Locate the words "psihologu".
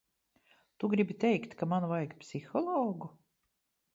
2.25-3.13